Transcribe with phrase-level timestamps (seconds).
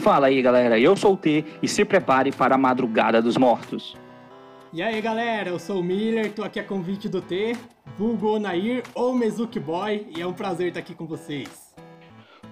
[0.00, 0.78] Fala aí, galera.
[0.78, 3.94] Eu sou o T e se prepare para a madrugada dos mortos.
[4.72, 7.54] E aí, galera, eu sou o Miller, tô aqui a convite do T,
[7.98, 11.69] vulgo Onair ou Mezuki Boy, e é um prazer estar aqui com vocês.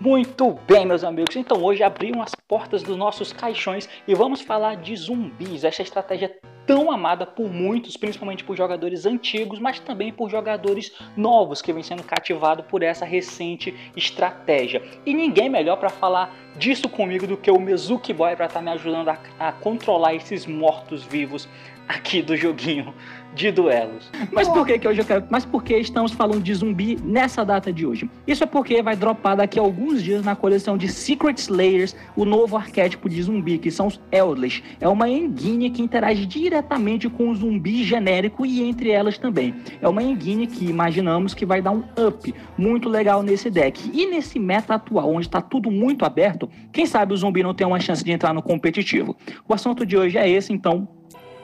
[0.00, 1.34] Muito bem, meus amigos.
[1.34, 6.38] Então hoje abriram as portas dos nossos caixões e vamos falar de zumbis, essa estratégia
[6.64, 11.82] tão amada por muitos, principalmente por jogadores antigos, mas também por jogadores novos que vêm
[11.82, 14.82] sendo cativados por essa recente estratégia.
[15.04, 18.64] E ninguém melhor para falar disso comigo do que o Mezuki Boy para estar tá
[18.64, 21.48] me ajudando a, a controlar esses mortos-vivos
[21.88, 22.94] aqui do joguinho
[23.34, 24.10] de duelos.
[24.32, 25.24] Mas por que, que hoje eu quero.
[25.30, 28.10] Mas por que estamos falando de zumbi nessa data de hoje?
[28.26, 32.24] Isso é porque vai dropar daqui a alguns dias na coleção de Secret Slayers o
[32.24, 34.62] novo arquétipo de zumbi, que são os Eldritch.
[34.80, 39.54] É uma enguinha que interage diretamente com o zumbi genérico e entre elas também.
[39.80, 43.90] É uma enguinha que imaginamos que vai dar um up muito legal nesse deck.
[43.92, 47.66] E nesse meta atual, onde está tudo muito aberto, quem sabe o zumbi não tem
[47.66, 49.16] uma chance de entrar no competitivo.
[49.48, 50.88] O assunto de hoje é esse, então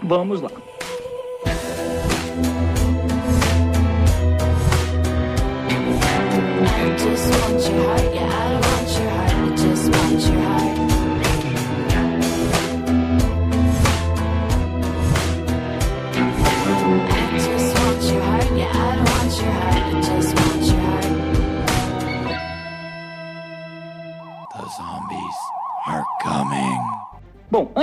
[0.02, 0.50] vamos lá.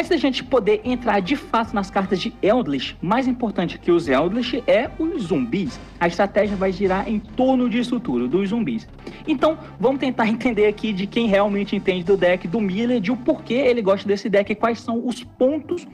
[0.02, 4.07] Antes da gente poder entrar de fato nas cartas de Eldritch, mais importante que os
[4.07, 5.80] Eldritch é os zumbis.
[5.99, 8.88] A estratégia vai girar em torno disso tudo, dos zumbis.
[9.27, 13.17] Então, vamos tentar entender aqui de quem realmente entende do deck do Miller, de o
[13.17, 15.88] porquê ele gosta desse deck e quais são os pontos,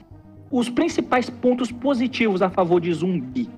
[0.50, 3.50] os principais pontos positivos a favor de zumbi.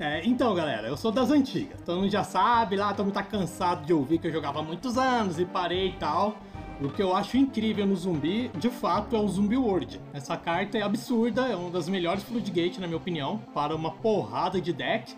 [0.00, 1.80] É, então, galera, eu sou das antigas.
[1.82, 4.62] Todo mundo já sabe lá, todo mundo tá cansado de ouvir que eu jogava há
[4.62, 6.36] muitos anos e parei e tal.
[6.82, 10.00] O que eu acho incrível no zumbi, de fato, é o Zumbi World.
[10.14, 14.58] Essa carta é absurda, é uma das melhores Floodgate, na minha opinião, para uma porrada
[14.62, 15.14] de deck.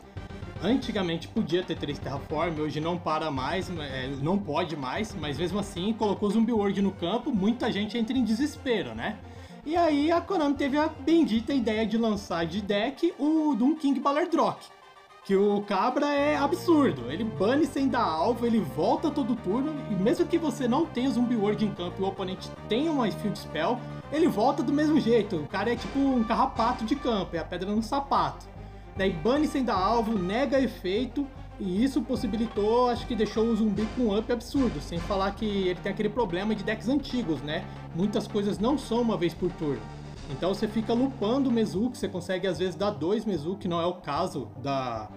[0.61, 5.61] Antigamente podia ter três Terraform, hoje não para mais, é, não pode mais, mas mesmo
[5.61, 9.19] assim colocou Zumbi World no campo, muita gente entra em desespero, né?
[9.65, 14.00] E aí a Konami teve a bendita ideia de lançar de deck o Doom King
[14.00, 14.67] Ballardrock
[15.25, 17.10] que o Cabra é absurdo.
[17.10, 21.10] Ele bane sem dar alvo, ele volta todo turno, e mesmo que você não tenha
[21.10, 23.78] Zumbi Word em campo e o oponente tenha uma Field Spell,
[24.11, 25.37] ele volta do mesmo jeito.
[25.37, 28.47] O cara é tipo um carrapato de campo, é a pedra no sapato.
[28.97, 31.27] Daí bane sem dar alvo, nega efeito,
[31.61, 35.47] e isso possibilitou, acho que deixou o zumbi com um up absurdo, sem falar que
[35.47, 37.65] ele tem aquele problema de decks antigos, né?
[37.94, 39.81] Muitas coisas não são uma vez por turno.
[40.32, 43.87] Então você fica lupando o Mezuki, você consegue às vezes dar dois Mezuki, não é
[43.87, 45.10] o caso da,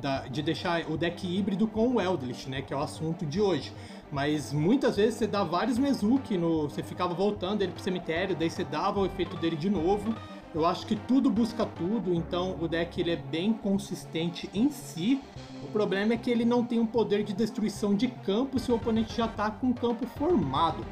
[0.00, 3.40] da, de deixar o deck híbrido com o Eldritch, né, que é o assunto de
[3.40, 3.72] hoje.
[4.10, 8.50] Mas muitas vezes você dá vários Mezuki, no, você ficava voltando ele pro cemitério, daí
[8.50, 10.14] você dava o efeito dele de novo.
[10.54, 15.20] Eu acho que tudo busca tudo, então o deck ele é bem consistente em si.
[15.62, 18.74] O problema é que ele não tem um poder de destruição de campo se o
[18.74, 20.84] oponente já está com o campo formado.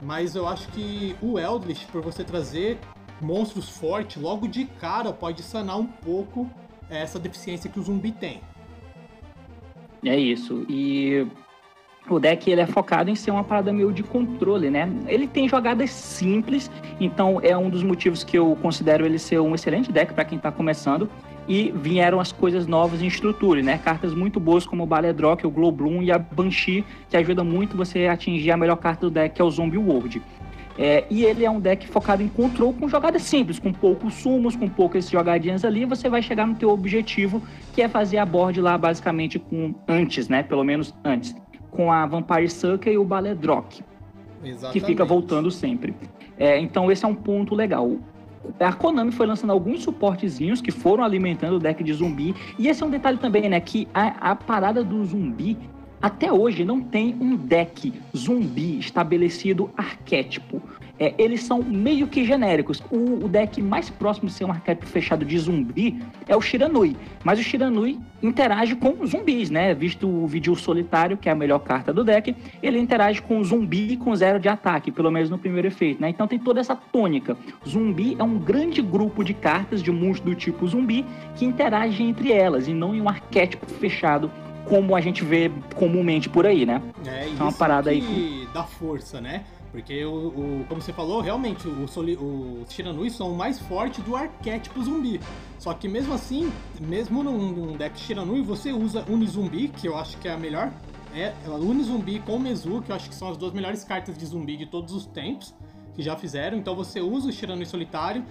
[0.00, 2.78] Mas eu acho que o Eldritch, por você trazer
[3.20, 6.48] monstros fortes, logo de cara pode sanar um pouco
[6.90, 8.40] essa deficiência que o zumbi tem.
[10.04, 10.64] É isso.
[10.68, 11.26] E
[12.08, 14.90] o deck ele é focado em ser uma parada meio de controle, né?
[15.06, 19.54] Ele tem jogadas simples, então é um dos motivos que eu considero ele ser um
[19.54, 21.10] excelente deck para quem está começando.
[21.46, 23.78] E vieram as coisas novas em estrutura, né?
[23.78, 28.06] Cartas muito boas como o Baledrock, o Globloom e a Banshee, que ajuda muito você
[28.06, 30.22] a atingir a melhor carta do deck, que é o Zombie World.
[30.78, 34.54] É, e ele é um deck focado em control com jogadas simples, com poucos sumos,
[34.54, 37.42] com poucas jogadinhas ali, você vai chegar no teu objetivo,
[37.74, 40.44] que é fazer a board lá basicamente com antes, né?
[40.44, 41.34] Pelo menos antes.
[41.72, 43.82] Com a Vampire Sucker e o Baledrock.
[44.44, 44.72] Exatamente.
[44.80, 45.96] Que fica voltando sempre.
[46.38, 47.96] É, então esse é um ponto legal.
[48.60, 52.34] A Konami foi lançando alguns suportezinhos que foram alimentando o deck de zumbi.
[52.56, 53.60] E esse é um detalhe também, né?
[53.60, 55.58] Que a, a parada do zumbi
[56.00, 60.62] até hoje não tem um deck zumbi estabelecido arquétipo.
[61.00, 62.82] É, eles são meio que genéricos.
[62.90, 66.96] O, o, deck mais próximo de ser um arquétipo fechado de zumbi é o Shiranui.
[67.22, 69.74] Mas o Shiranui interage com zumbis, né?
[69.74, 73.96] Visto o vídeo solitário, que é a melhor carta do deck, ele interage com zumbi
[73.96, 76.08] com zero de ataque, pelo menos no primeiro efeito, né?
[76.08, 77.36] Então tem toda essa tônica.
[77.66, 81.04] Zumbi é um grande grupo de cartas de monstros do tipo zumbi
[81.36, 84.28] que interagem entre elas e não em um arquétipo fechado
[84.68, 86.82] como a gente vê comumente por aí, né?
[87.06, 88.48] É, isso é uma parada que aí.
[88.52, 89.44] dá força, né?
[89.70, 91.92] Porque, o, o, como você falou, realmente, os
[92.72, 95.20] Shiranui são o mais forte do arquétipo zumbi.
[95.58, 96.50] Só que mesmo assim,
[96.80, 100.72] mesmo num, num deck Shiranui, você usa Unizumbi, que eu acho que é a melhor
[101.14, 104.26] é a Unizumbi com Mezu, que eu acho que são as duas melhores cartas de
[104.26, 105.54] zumbi de todos os tempos
[105.94, 106.56] que já fizeram.
[106.56, 108.24] Então você usa o Shiranui Solitário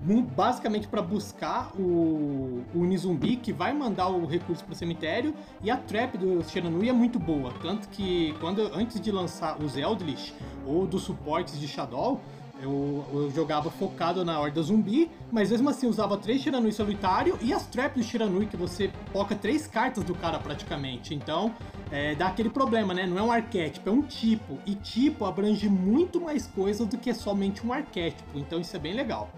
[0.00, 5.70] basicamente para buscar o, o Unizumbi, que vai mandar o recurso para o cemitério, e
[5.70, 7.52] a trap do Shiranui é muito boa.
[7.60, 10.32] Tanto que quando antes de lançar os Eldritch
[10.66, 12.20] ou dos suportes de Shadow,
[12.60, 17.52] eu, eu, jogava focado na Horda Zumbi, mas mesmo assim usava três Shiranui solitário e
[17.52, 21.14] as traps do Shiranui, que você foca três cartas do cara praticamente.
[21.14, 21.54] Então,
[21.90, 23.06] é, dá aquele problema, né?
[23.06, 24.58] Não é um arquétipo, é um tipo.
[24.66, 28.36] E tipo abrange muito mais coisas do que somente um arquétipo.
[28.36, 29.30] Então isso é bem legal.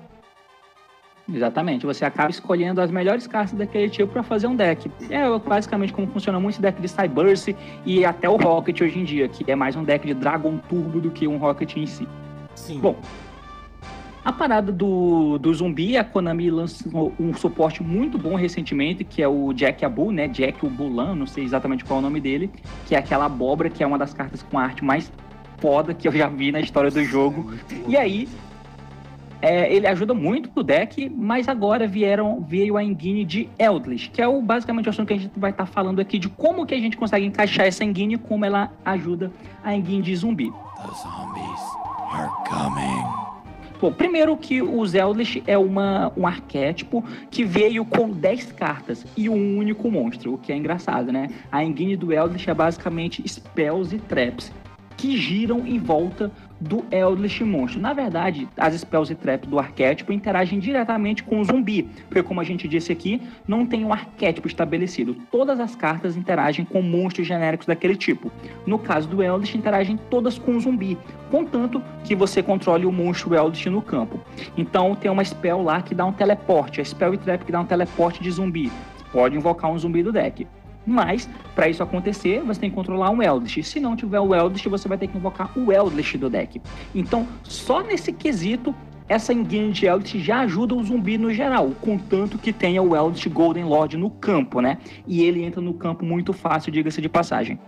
[1.32, 4.91] Exatamente, você acaba escolhendo as melhores cartas daquele tipo para fazer um deck.
[5.09, 7.55] É basicamente como funciona muito esse deck de Cyburst
[7.87, 11.00] e até o Rocket hoje em dia, que é mais um deck de Dragon Turbo
[11.00, 12.06] do que um Rocket em si.
[12.55, 12.81] Sim.
[12.81, 12.97] Bom,
[14.23, 19.29] a parada do, do zumbi, a Konami lançou um suporte muito bom recentemente, que é
[19.29, 20.29] o Jack Abu, né?
[20.29, 22.50] Jack o Bulan, não sei exatamente qual é o nome dele,
[22.87, 25.11] que é aquela abóbora que é uma das cartas com a arte mais
[25.59, 27.55] foda que eu já vi na história do jogo.
[27.88, 28.29] E aí,
[29.42, 34.20] é, ele ajuda muito o deck, mas agora vieram, veio a engine de Eldritch, que
[34.20, 36.66] é o, basicamente o assunto que a gente vai estar tá falando aqui de como
[36.66, 39.32] que a gente consegue encaixar essa engine e como ela ajuda
[39.64, 40.50] a engine de zumbi.
[40.50, 41.60] The zombies
[42.12, 43.20] are coming.
[43.81, 49.26] Bom, primeiro que o Eldritch é uma, um arquétipo que veio com 10 cartas e
[49.26, 51.28] um único monstro, o que é engraçado, né?
[51.50, 54.52] A engine do Eldritch é basicamente spells e traps
[54.98, 56.31] que giram em volta
[56.61, 57.81] do Eldritch Monstro.
[57.81, 62.41] Na verdade, as spells e traps do arquétipo interagem diretamente com o zumbi, porque como
[62.41, 65.17] a gente disse aqui, não tem um arquétipo estabelecido.
[65.31, 68.31] Todas as cartas interagem com monstros genéricos daquele tipo.
[68.67, 70.99] No caso do Eldritch, interagem todas com o zumbi,
[71.31, 74.21] contanto que você controle o monstro Eldritch no campo.
[74.57, 77.61] Então tem uma spell lá que dá um teleporte, a spell e trap que dá
[77.61, 78.71] um teleporte de zumbi.
[79.12, 80.47] Pode invocar um zumbi do deck.
[80.90, 83.64] Mas, para isso acontecer, você tem que controlar um Eldritch.
[83.64, 86.60] Se não tiver o Eldritch, você vai ter que invocar o Eldritch do deck.
[86.92, 88.75] Então, só nesse quesito,
[89.08, 93.28] essa engine de Eldritch já ajuda o zumbi no geral, contanto que tenha o Eldritch
[93.28, 94.78] Golden Lord no campo, né?
[95.06, 97.58] E ele entra no campo muito fácil, diga-se de passagem.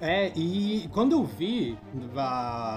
[0.00, 1.78] É, e quando eu vi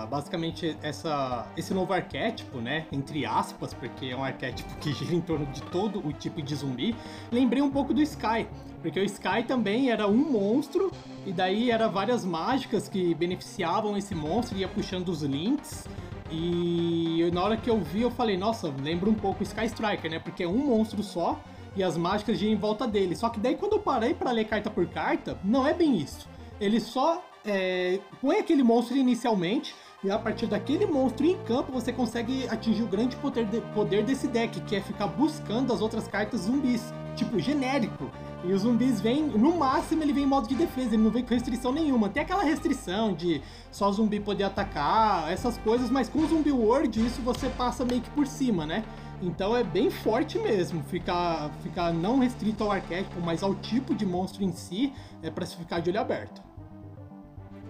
[0.08, 2.86] basicamente essa, esse novo arquétipo, né?
[2.92, 6.56] Entre aspas, porque é um arquétipo que gira em torno de todo o tipo de
[6.56, 6.96] zumbi,
[7.32, 8.48] lembrei um pouco do Sky.
[8.82, 10.92] Porque o Sky também era um monstro,
[11.26, 15.88] e daí era várias mágicas que beneficiavam esse monstro, ia puxando os links.
[16.32, 20.12] E na hora que eu vi, eu falei, nossa, lembra um pouco o Sky Striker,
[20.12, 20.20] né?
[20.20, 21.40] Porque é um monstro só
[21.76, 23.16] e as mágicas giram em volta dele.
[23.16, 26.37] Só que daí quando eu parei para ler carta por carta, não é bem isso
[26.60, 31.92] ele só é, põe aquele monstro inicialmente e a partir daquele monstro em campo você
[31.92, 36.08] consegue atingir o grande poder, de, poder desse deck, que é ficar buscando as outras
[36.08, 38.10] cartas zumbis, tipo genérico.
[38.44, 41.24] E os zumbis vêm, no máximo ele vem em modo de defesa, ele não vem
[41.24, 42.10] com restrição nenhuma.
[42.10, 47.04] Tem aquela restrição de só zumbi poder atacar, essas coisas, mas com o zumbi world
[47.04, 48.84] isso você passa meio que por cima, né?
[49.22, 54.06] Então é bem forte mesmo, ficar, ficar não restrito ao arquétipo, mas ao tipo de
[54.06, 54.94] monstro em si,
[55.24, 56.42] é para se ficar de olho aberto.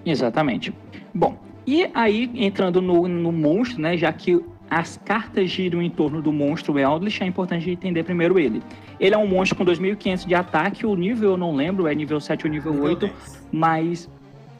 [0.06, 0.74] Exatamente.
[1.14, 6.22] Bom, e aí entrando no, no monstro, né, já que as cartas giram em torno
[6.22, 8.62] do monstro Eldritch, é importante entender primeiro ele.
[9.00, 12.20] Ele é um monstro com 2.500 de ataque, o nível eu não lembro, é nível
[12.20, 13.48] 7 ou nível, nível 8, 10.
[13.52, 14.10] mas...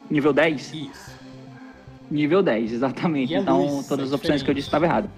[0.10, 0.74] Nível 10?
[0.74, 1.18] Isso.
[2.10, 3.34] Nível 10, exatamente.
[3.34, 5.12] então, todas as opções que eu disse estavam erradas.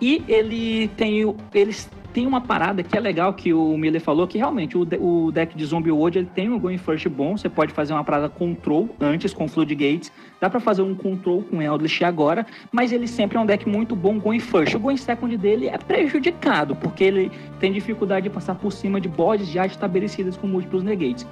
[0.00, 4.38] E ele tem, eles tem uma parada que é legal que o Miller falou, que
[4.38, 7.72] realmente o, o deck de Zombie World ele tem um Going First bom, você pode
[7.72, 12.46] fazer uma parada Control antes com Floodgates, dá para fazer um Control com Eldritch agora,
[12.72, 14.74] mas ele sempre é um deck muito bom Going First.
[14.74, 19.08] O Going Second dele é prejudicado, porque ele tem dificuldade de passar por cima de
[19.08, 21.26] bodes já estabelecidas com múltiplos negates.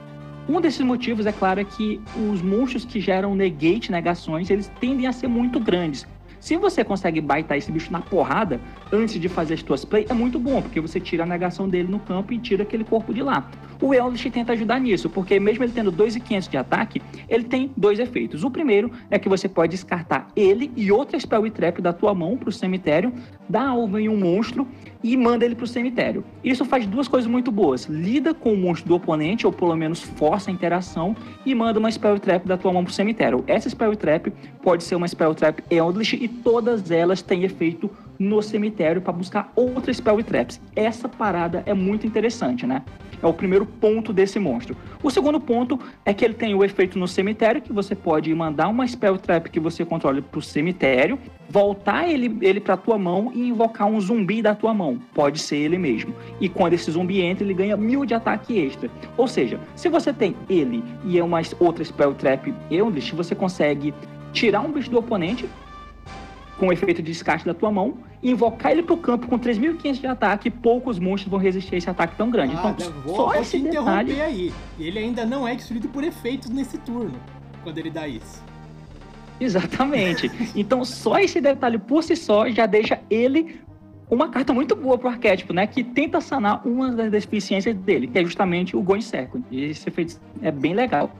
[0.49, 5.09] Um desses motivos, é claro, é que os monstros que geram negate, negações, eles tendem
[5.09, 6.07] a ser muito grandes.
[6.47, 8.61] Se você consegue baitar esse bicho na porrada
[8.93, 11.89] antes de fazer as tuas plays, é muito bom, porque você tira a negação dele
[11.89, 13.51] no campo e tira aquele corpo de lá.
[13.83, 17.99] O Eldritch tenta ajudar nisso, porque mesmo ele tendo 2,500 de ataque, ele tem dois
[17.99, 18.45] efeitos.
[18.45, 22.37] O primeiro é que você pode descartar ele e outra Spell Trap da tua mão
[22.37, 23.13] para o cemitério,
[23.49, 24.69] dá alvo em um monstro
[25.03, 26.25] e manda ele para o cemitério.
[26.43, 27.85] Isso faz duas coisas muito boas.
[27.85, 31.91] Lida com o monstro do oponente, ou pelo menos força a interação, e manda uma
[31.91, 33.45] Spell Trap da tua mão para o cemitério.
[33.47, 38.43] Essa Spell Trap pode ser uma Spell Trap Eldritch e todas elas têm efeito no
[38.43, 40.61] cemitério para buscar outras Spell Traps.
[40.75, 42.83] Essa parada é muito interessante, né?
[43.23, 44.77] É o primeiro ponto desse monstro.
[45.03, 48.69] O segundo ponto é que ele tem o efeito no cemitério, que você pode mandar
[48.69, 51.19] uma spell trap que você controla para o cemitério,
[51.49, 55.01] voltar ele, ele para tua mão e invocar um zumbi da tua mão.
[55.15, 56.15] Pode ser ele mesmo.
[56.41, 58.91] E quando esse zumbi entra, ele ganha mil de ataque extra.
[59.17, 63.95] Ou seja, se você tem ele e é uma outra spell trap Eldritch, você consegue
[64.33, 65.49] tirar um bicho do oponente
[66.59, 70.51] com efeito de descarte da tua mão, invocar ele pro campo com 3.500 de ataque,
[70.51, 72.55] poucos monstros vão resistir a esse ataque tão grande.
[72.57, 74.21] Ah, então, vou, só vou esse detalhe...
[74.21, 74.53] aí.
[74.79, 77.19] Ele ainda não é destruído por efeitos nesse turno,
[77.63, 78.43] quando ele dá isso.
[79.41, 80.31] Exatamente.
[80.57, 83.61] Então, só esse detalhe por si só já deixa ele
[84.09, 85.67] uma carta muito boa pro arquétipo, né?
[85.67, 89.45] Que tenta sanar uma das deficiências dele, que é justamente o Going Second.
[89.51, 91.11] E esse efeito é bem legal.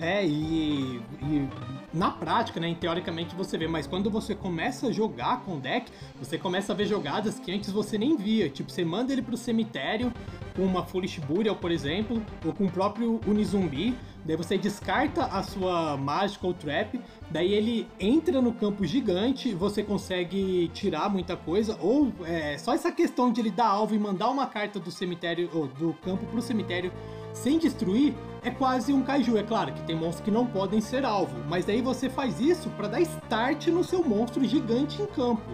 [0.00, 1.48] É, e, e
[1.92, 5.90] na prática, né, teoricamente você vê, mas quando você começa a jogar com o deck,
[6.18, 8.48] você começa a ver jogadas que antes você nem via.
[8.48, 10.12] Tipo, você manda ele pro cemitério
[10.54, 15.42] com uma Foolish Burial, por exemplo, ou com o próprio Unizumbi, daí você descarta a
[15.42, 22.12] sua Magical Trap, daí ele entra no campo gigante, você consegue tirar muita coisa, ou
[22.24, 25.66] é, só essa questão de ele dar alvo e mandar uma carta do cemitério, ou
[25.66, 26.92] do campo pro cemitério
[27.32, 29.36] sem destruir, é quase um kaiju.
[29.36, 32.70] É claro que tem monstros que não podem ser alvo, mas daí você faz isso
[32.70, 35.50] para dar start no seu monstro gigante em campo.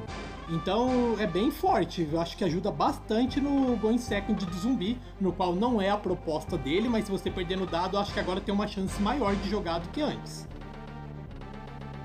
[0.49, 5.33] Então é bem forte, eu acho que ajuda bastante no Going Second de zumbi, no
[5.33, 8.41] qual não é a proposta dele, mas se você perder no dado, acho que agora
[8.41, 10.47] tem uma chance maior de jogar do que antes.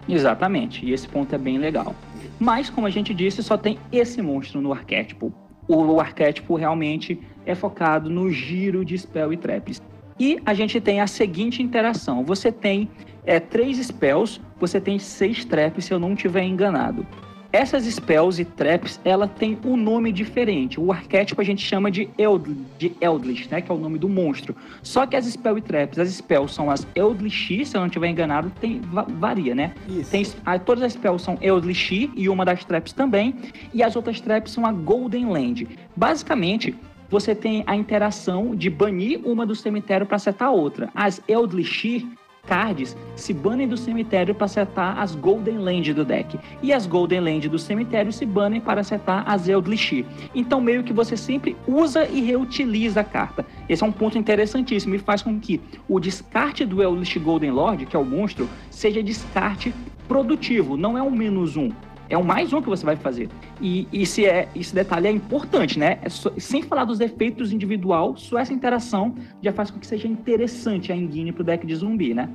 [0.10, 1.96] Exatamente, e esse ponto é bem legal.
[2.40, 5.32] Mas, como a gente disse, só tem esse monstro no arquétipo.
[5.68, 9.82] O arquétipo realmente é focado no giro de spell e traps.
[10.20, 12.90] E a gente tem a seguinte interação: você tem
[13.26, 17.06] é, três spells, você tem seis traps, se eu não estiver enganado.
[17.54, 20.80] Essas spells e traps, ela tem um nome diferente.
[20.80, 23.60] O arquétipo a gente chama de, Eld de Eldritch, né?
[23.60, 24.56] Que é o nome do monstro.
[24.82, 28.08] Só que as spells e traps, as spells são as Eldritch, se eu não estiver
[28.08, 28.80] enganado, tem,
[29.20, 29.74] varia, né?
[29.90, 30.12] Isso.
[30.12, 33.36] Tem, a, todas as spells são Eldritch e uma das traps também.
[33.74, 35.68] E as outras traps são a Golden Land.
[35.94, 36.74] Basicamente,
[37.12, 40.90] você tem a interação de banir uma do cemitério para setar outra.
[40.96, 42.06] As Eldritch
[42.48, 46.40] cards se banem do cemitério para setar as Golden Land do deck.
[46.62, 50.04] E as Golden Land do cemitério se banem para setar as Eldritch.
[50.34, 53.46] Então, meio que você sempre usa e reutiliza a carta.
[53.70, 57.86] Esse é um ponto interessantíssimo e faz com que o descarte do Eldritch Golden Lord,
[57.86, 59.74] que é o monstro, seja descarte
[60.08, 61.70] produtivo, não é um menos um
[62.12, 63.30] é o mais um que você vai fazer.
[63.62, 66.00] E esse, é, esse detalhe é importante, né?
[66.02, 70.08] É só, sem falar dos efeitos individual, só essa interação já faz com que seja
[70.08, 72.30] interessante a engine pro deck de zumbi, né?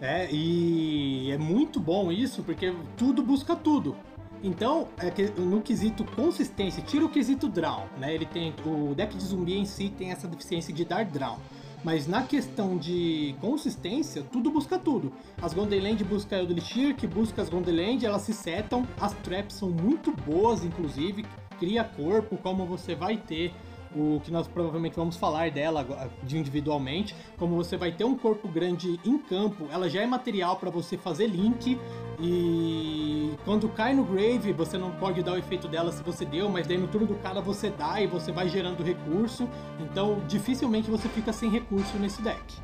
[0.00, 3.94] É, e é muito bom isso, porque tudo busca tudo.
[4.42, 8.12] Então, é no quesito consistência, tira o quesito draw, né?
[8.12, 8.52] Ele tem.
[8.66, 11.38] O deck de zumbi em si tem essa deficiência de dar draw.
[11.84, 15.12] Mas na questão de consistência, tudo busca tudo.
[15.40, 18.86] As Gondeland busca Eldritch, que busca as Gondeland, elas se setam.
[19.00, 21.24] As traps são muito boas, inclusive.
[21.58, 23.52] Cria corpo, como você vai ter
[23.94, 28.48] o que nós provavelmente vamos falar dela de individualmente, como você vai ter um corpo
[28.48, 31.78] grande em campo, ela já é material para você fazer link
[32.20, 36.48] e quando cai no grave, você não pode dar o efeito dela se você deu,
[36.48, 39.48] mas daí no turno do cara você dá e você vai gerando recurso,
[39.80, 42.54] então dificilmente você fica sem recurso nesse deck.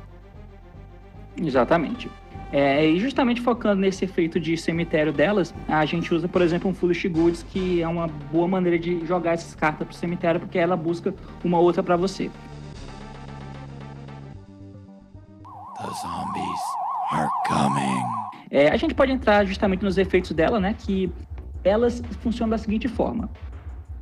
[1.37, 2.09] Exatamente.
[2.51, 6.73] É, e justamente focando nesse efeito de cemitério delas, a gente usa, por exemplo, um
[6.73, 10.75] Foolish Goods, que é uma boa maneira de jogar essas cartas pro cemitério, porque ela
[10.75, 11.13] busca
[11.43, 12.31] uma outra para você.
[15.77, 16.61] The zombies
[17.11, 18.03] are coming.
[18.49, 20.75] É, a gente pode entrar justamente nos efeitos dela, né?
[20.77, 21.11] Que
[21.63, 23.29] elas funcionam da seguinte forma.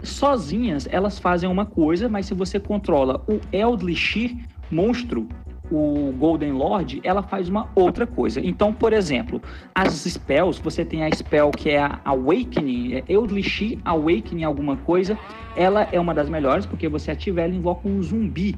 [0.01, 4.37] Sozinhas, elas fazem uma coisa, mas se você controla o Eldritch
[4.71, 5.27] monstro,
[5.71, 8.39] o Golden Lord, ela faz uma outra coisa.
[8.39, 9.41] Então, por exemplo,
[9.73, 15.17] as spells, você tem a spell que é a Awakening, é Eldritch Awakening alguma coisa,
[15.55, 18.55] ela é uma das melhores, porque você ativa ela e invoca um zumbi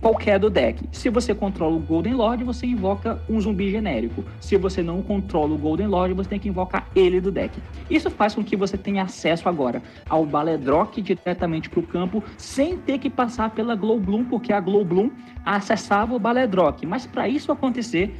[0.00, 0.82] qualquer do deck.
[0.90, 4.24] Se você controla o Golden Lord, você invoca um zumbi genérico.
[4.40, 7.60] Se você não controla o Golden Lord, você tem que invocar ele do deck.
[7.88, 12.76] Isso faz com que você tenha acesso agora ao Baledrock diretamente para o campo, sem
[12.78, 15.10] ter que passar pela Glow Bloom, porque a Glow Bloom
[15.44, 16.86] acessava o Baledrock.
[16.86, 18.14] Mas para isso acontecer,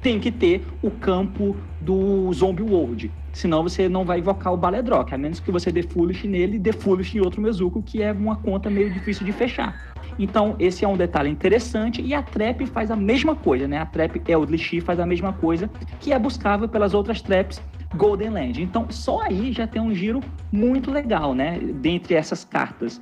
[0.00, 3.10] tem que ter o campo do Zombie World.
[3.32, 6.58] Senão você não vai invocar o Baledrock, a menos que você dê Foolish nele e
[6.58, 9.94] dê Foolish em outro Mezuko, que é uma conta meio difícil de fechar.
[10.18, 12.02] Então, esse é um detalhe interessante.
[12.02, 13.78] E a Trap faz a mesma coisa, né?
[13.78, 15.70] A Trap Eldritch faz a mesma coisa,
[16.00, 17.60] que é buscável pelas outras Traps
[17.94, 18.62] Golden Land.
[18.62, 20.20] Então, só aí já tem um giro
[20.50, 21.58] muito legal, né?
[21.58, 23.00] Dentre essas cartas.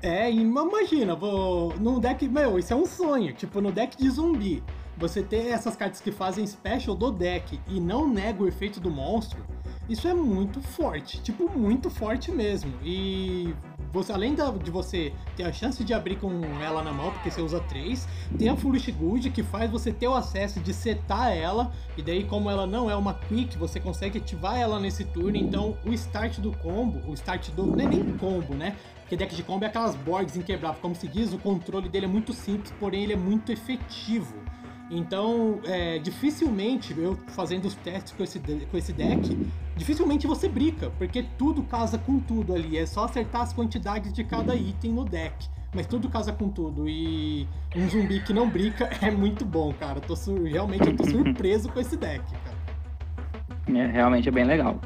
[0.00, 3.32] É, imagina, vou, no deck, meu, isso é um sonho.
[3.32, 4.62] Tipo, no deck de zumbi,
[4.96, 8.90] você ter essas cartas que fazem special do deck e não nega o efeito do
[8.90, 9.44] monstro,
[9.88, 12.72] isso é muito forte, tipo, muito forte mesmo.
[12.84, 13.54] E
[13.92, 16.30] você, além de você ter a chance de abrir com
[16.60, 18.06] ela na mão, porque você usa três,
[18.38, 22.24] tem a Foolish Good que faz você ter o acesso de setar ela, e daí,
[22.24, 25.36] como ela não é uma quick, você consegue ativar ela nesse turno.
[25.36, 27.66] Então, o start do combo, o start do.
[27.66, 28.76] Não é nem combo, né?
[29.00, 32.08] Porque deck de combo é aquelas boards inquebráveis, como se diz, o controle dele é
[32.08, 34.34] muito simples, porém ele é muito efetivo.
[34.90, 39.36] Então, é, dificilmente, eu fazendo os testes com esse, com esse deck,
[39.76, 42.78] dificilmente você brinca, porque tudo casa com tudo ali.
[42.78, 45.48] É só acertar as quantidades de cada item no deck.
[45.74, 46.88] Mas tudo casa com tudo.
[46.88, 50.00] E um zumbi que não brinca é muito bom, cara.
[50.00, 50.14] Tô,
[50.44, 53.78] realmente eu tô surpreso com esse deck, cara.
[53.78, 54.80] É, realmente é bem legal.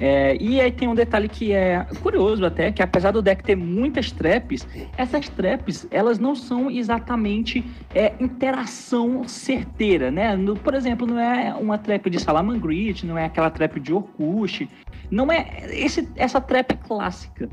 [0.00, 3.56] É, e aí tem um detalhe que é curioso até, que apesar do deck ter
[3.56, 10.34] muitas traps, essas traps, elas não são exatamente é, interação certeira, né?
[10.36, 14.68] No, por exemplo, não é uma trap de Salamangreat, não é aquela trap de Orkush,
[15.10, 17.48] não é esse, essa trap clássica.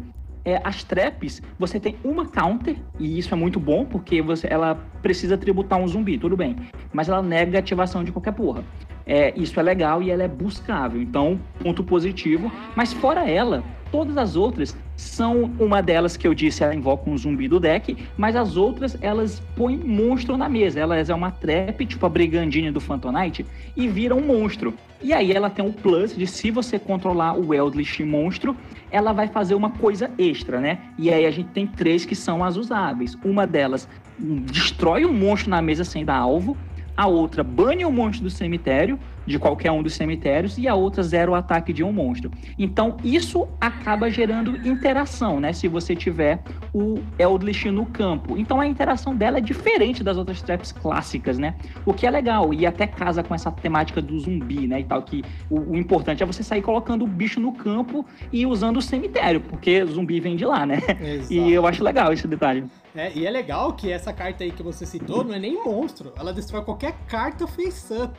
[0.46, 4.76] É, as traps, você tem uma counter, e isso é muito bom, porque você, ela
[5.02, 6.56] precisa tributar um zumbi, tudo bem.
[6.94, 8.64] Mas ela nega a ativação de qualquer porra
[9.10, 11.02] é, isso é legal e ela é buscável.
[11.02, 12.52] Então, ponto positivo.
[12.76, 17.18] Mas fora ela, todas as outras são uma delas que eu disse, ela invoca um
[17.18, 20.80] zumbi do deck, mas as outras elas põem monstro na mesa.
[20.80, 23.44] Elas é uma trap, tipo a brigandinha do Phantomite,
[23.76, 24.76] e vira um monstro.
[25.02, 28.56] E aí ela tem um plus de se você controlar o Eldritch monstro,
[28.92, 30.78] ela vai fazer uma coisa extra, né?
[31.00, 33.18] E aí a gente tem três que são as usáveis.
[33.24, 33.88] Uma delas
[34.20, 36.56] destrói um monstro na mesa sem dar alvo,
[37.00, 39.00] a outra bane o monstro do cemitério,
[39.30, 42.32] de qualquer um dos cemitérios, e a outra zero o ataque de um monstro.
[42.58, 45.54] Então, isso acaba gerando interação, né?
[45.54, 46.42] Se você tiver
[46.74, 48.38] o Eldritch no campo.
[48.38, 51.56] Então, a interação dela é diferente das outras traps clássicas, né?
[51.86, 54.80] O que é legal, e até casa com essa temática do zumbi, né?
[54.80, 58.46] E tal, que o, o importante é você sair colocando o bicho no campo e
[58.46, 60.80] usando o cemitério, porque zumbi vem de lá, né?
[61.00, 61.34] Exato.
[61.34, 62.66] E eu acho legal esse detalhe.
[62.96, 66.12] É, e é legal que essa carta aí que você citou não é nem monstro,
[66.18, 68.18] ela destrói qualquer carta face-up.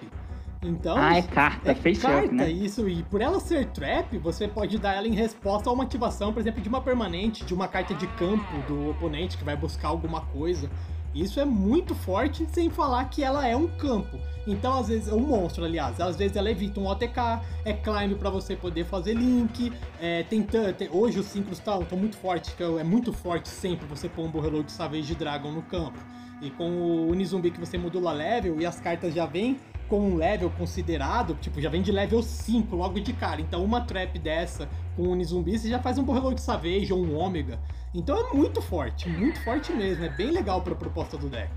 [0.62, 2.51] Então, ah, é carta, é face carta, up, né?
[2.51, 2.87] isso.
[2.87, 6.40] E por ela ser trap, você pode dar ela em resposta a uma ativação, por
[6.40, 10.20] exemplo, de uma permanente, de uma carta de campo do oponente que vai buscar alguma
[10.20, 10.70] coisa.
[11.14, 14.18] Isso é muito forte, sem falar que ela é um campo.
[14.46, 18.31] Então, às vezes, um monstro, aliás, às vezes ela evita um OTK, é climb para
[18.31, 19.73] você poder fazer link.
[19.99, 24.09] É, tem, tem, hoje os síncros estão muito fortes, que é muito forte sempre você
[24.09, 25.99] pôr um Borreload Savage Dragon no campo.
[26.40, 29.59] E com o Unizumbi que você modula level e as cartas já vêm
[29.90, 33.40] com um level considerado, tipo, já vem de level 5 logo de cara.
[33.40, 37.16] Então uma trap dessa com o Unizumbi você já faz um Borreload Savage ou um
[37.16, 37.59] Ômega.
[37.92, 40.05] Então é muito forte, muito forte mesmo.
[40.05, 41.50] É bem legal para a proposta do deck.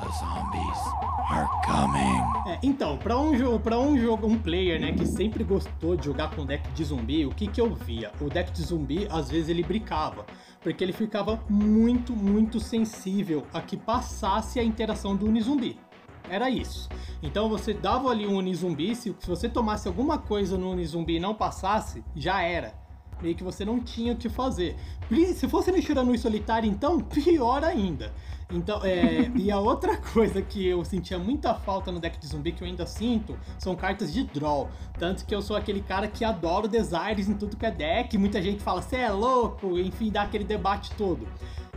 [0.00, 0.78] The zombies
[1.28, 2.50] are coming.
[2.50, 6.06] É, então, para um jogo, para um jogo, um player, né, que sempre gostou de
[6.06, 8.10] jogar com deck de zumbi, o que que eu via?
[8.18, 10.24] O deck de zumbi às vezes ele brincava,
[10.62, 15.78] porque ele ficava muito, muito sensível a que passasse a interação do Unizumbi.
[16.28, 16.88] Era isso.
[17.22, 21.20] Então você dava ali um Unizumbi, se, se você tomasse alguma coisa no Unizumbi e
[21.20, 22.74] não passasse, já era
[23.22, 24.76] meio que você não tinha o que fazer.
[25.34, 28.12] Se fosse Nishura no solitário, então, pior ainda.
[28.50, 32.52] Então, é, e a outra coisa que eu sentia muita falta no deck de zumbi,
[32.52, 34.68] que eu ainda sinto, são cartas de draw.
[34.98, 38.16] Tanto que eu sou aquele cara que adoro designs em tudo que é deck.
[38.18, 41.26] Muita gente fala, você é louco, enfim, dá aquele debate todo.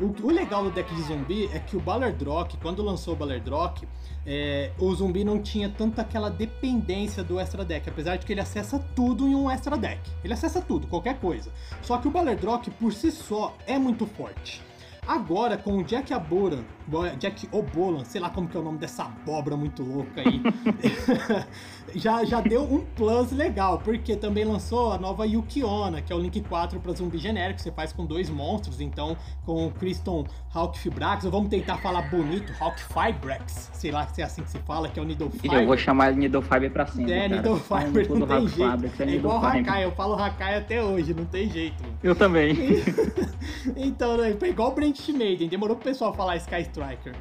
[0.02, 3.88] O, o, legal do deck de zumbi é que o Balerdrock, quando lançou o Balerdrock,
[4.26, 8.42] é, o zumbi não tinha tanta aquela dependência do extra deck, apesar de que ele
[8.42, 10.02] acessa tudo em um extra deck.
[10.24, 11.52] Ele acessa tudo, qualquer coisa.
[11.82, 14.62] Só que o Balerdrock por si só é muito forte.
[15.08, 16.64] Agora, com o Jack Aboran,
[17.18, 20.42] Jack Obolan, sei lá como que é o nome dessa abóbora muito louca aí,
[21.96, 26.20] já, já deu um plus legal, porque também lançou a nova Yukiona, que é o
[26.20, 29.16] Link 4 para zumbi genérico, você faz com dois monstros, então
[29.46, 34.22] com o Criston Hawk Fibrax, ou vamos tentar falar bonito, Hawk Fibrax, sei lá se
[34.22, 35.62] é assim que se fala, que é o Needle Fiber.
[35.62, 37.42] Eu vou chamar de Needle Fiber pra sempre, É, cara.
[37.42, 40.84] Needle Fiber não, não tem jeito, Fabric, é, é igual Hakai, eu falo Hakai até
[40.84, 41.84] hoje, não tem jeito.
[42.04, 42.56] Eu também.
[43.78, 47.14] então, né, foi igual o Brent Maiden, demorou pro pessoal falar Sky Striker.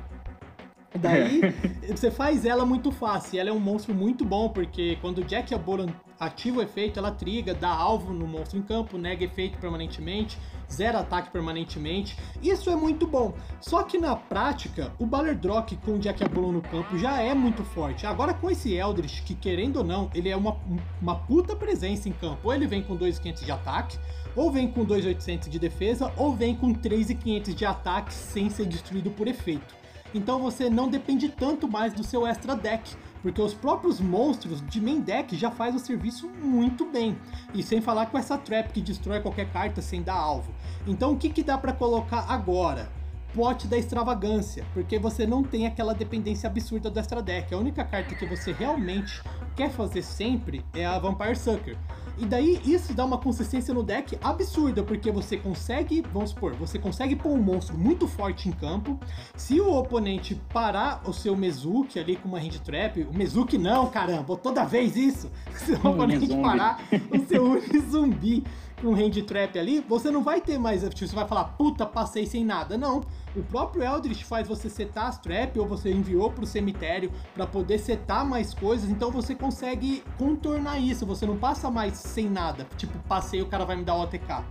[0.94, 1.40] Daí,
[1.88, 3.40] você faz ela muito fácil.
[3.40, 5.86] Ela é um monstro muito bom, porque quando o Jack Aboran
[6.20, 10.38] ativa o efeito, ela triga, dá alvo no monstro em campo, nega efeito permanentemente,
[10.70, 12.16] zero ataque permanentemente.
[12.42, 13.34] Isso é muito bom.
[13.60, 17.64] Só que na prática, o Balerdrock com o Jack Abolon no campo já é muito
[17.64, 18.06] forte.
[18.06, 20.56] Agora com esse Eldritch, que querendo ou não, ele é uma,
[21.00, 22.40] uma puta presença em campo.
[22.44, 23.98] Ou ele vem com 2.500 de ataque,
[24.36, 29.10] ou vem com 2.800 de defesa, ou vem com 3.500 de ataque sem ser destruído
[29.10, 29.81] por efeito.
[30.14, 34.80] Então você não depende tanto mais do seu extra deck porque os próprios monstros de
[34.80, 37.16] main deck já faz o serviço muito bem.
[37.54, 40.52] E sem falar com essa trap que destrói qualquer carta sem dar alvo.
[40.86, 42.90] Então o que, que dá para colocar agora?
[43.32, 47.54] Pote da extravagância, porque você não tem aquela dependência absurda do extra deck.
[47.54, 49.22] A única carta que você realmente
[49.56, 51.78] quer fazer sempre é a Vampire Sucker.
[52.18, 56.78] E daí isso dá uma consistência no deck absurda, porque você consegue, vamos supor, você
[56.78, 58.98] consegue pôr um monstro muito forte em campo.
[59.36, 63.88] Se o oponente parar o seu Mezuki ali com uma hand trap, o Mezuki não,
[63.88, 65.30] caramba, toda vez isso.
[65.54, 68.44] Se o oponente parar o seu zumbi
[68.82, 72.26] com hand trap ali, você não vai ter mais, tipo, você vai falar, puta, passei
[72.26, 72.76] sem nada.
[72.76, 73.00] Não
[73.34, 77.46] o próprio Eldritch faz você setar as trap ou você enviou para o cemitério para
[77.46, 82.66] poder setar mais coisas, então você consegue contornar isso, você não passa mais sem nada,
[82.76, 84.44] tipo, passei o cara vai me dar o OTK.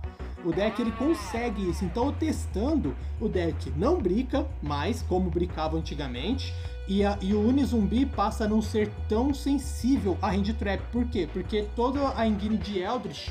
[0.44, 6.52] O deck ele consegue isso, então testando, o deck não brica mais como bricava antigamente,
[6.88, 10.82] e, a, e o Unizumbi passa a não ser tão sensível a Hand Trap.
[10.90, 11.28] Por quê?
[11.32, 13.28] Porque toda a engine de Eldritch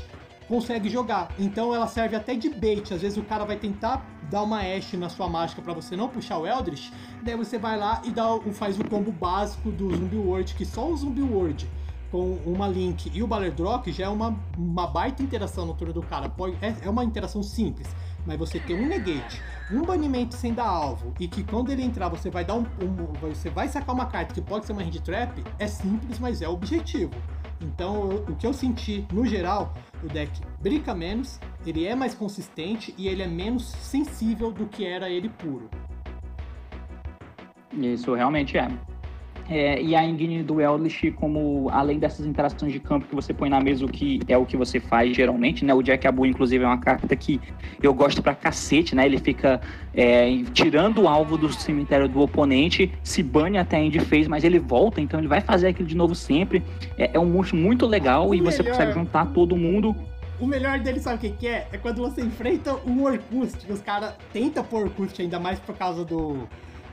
[0.52, 1.30] consegue jogar.
[1.38, 2.92] Então ela serve até de bait.
[2.92, 6.10] Às vezes o cara vai tentar dar uma Ashe na sua mágica para você não
[6.10, 6.90] puxar o Eldritch,
[7.22, 10.90] daí você vai lá e dá, faz o combo básico do Zumbi World, que só
[10.90, 11.68] o Zumbi World
[12.10, 16.02] com uma Link e o Balerdrock já é uma, uma baita interação no turno do
[16.02, 16.28] cara.
[16.28, 17.88] Pode, é, é uma interação simples,
[18.26, 22.08] mas você tem um negate, um banimento sem dar alvo, e que quando ele entrar
[22.08, 25.00] você vai dar um, um você vai sacar uma carta que pode ser uma hand
[25.02, 27.12] trap, é simples, mas é objetivo.
[27.62, 29.72] Então, o que eu senti no geral,
[30.02, 34.84] o deck brinca menos, ele é mais consistente e ele é menos sensível do que
[34.84, 35.70] era ele puro.
[37.72, 38.68] Isso realmente é.
[39.48, 43.48] É, e a engine do Eldritch, como além dessas interações de campo que você põe
[43.50, 45.74] na mesa, o que é o que você faz geralmente, né?
[45.74, 47.40] O Jack Abu, inclusive, é uma carta que
[47.82, 49.04] eu gosto pra cacete, né?
[49.04, 49.60] Ele fica
[49.92, 54.44] é, tirando o alvo do cemitério do oponente, se bane até a end fez, mas
[54.44, 56.62] ele volta, então ele vai fazer aquilo de novo sempre.
[56.96, 58.52] É, é um monstro muito legal o e melhor...
[58.52, 59.94] você consegue juntar todo mundo.
[60.40, 61.68] O melhor dele, sabe o que, que é?
[61.72, 65.74] É quando você enfrenta um Orkust, que os caras tentam pôr Orkust ainda mais por
[65.76, 66.48] causa do,